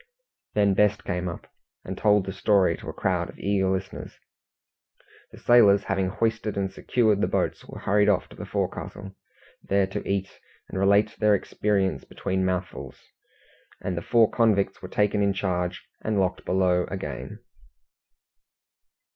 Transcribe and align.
Then 0.55 0.73
Best 0.73 1.03
came 1.03 1.27
up, 1.29 1.45
and 1.85 1.95
told 1.95 2.25
the 2.25 2.33
story 2.33 2.75
to 2.77 2.89
a 2.89 2.91
crowd 2.91 3.29
of 3.29 3.37
eager 3.37 3.69
listeners. 3.69 4.17
The 5.31 5.37
sailors 5.37 5.83
having 5.83 6.07
hoisted 6.09 6.57
and 6.57 6.73
secured 6.73 7.21
the 7.21 7.27
boats, 7.27 7.65
were 7.65 7.77
hurried 7.81 8.09
off 8.09 8.27
to 8.29 8.35
the 8.35 8.47
forecastle, 8.47 9.13
there 9.61 9.85
to 9.85 10.01
eat, 10.09 10.39
and 10.69 10.79
relate 10.79 11.15
their 11.19 11.35
experience 11.35 12.03
between 12.03 12.43
mouthfuls, 12.43 12.97
and 13.79 13.95
the 13.95 14.01
four 14.01 14.27
convicts 14.31 14.81
were 14.81 14.89
taken 14.89 15.21
in 15.21 15.33
charge 15.33 15.85
and 16.03 16.19
locked 16.19 16.45
below 16.45 16.85
again. 16.87 17.37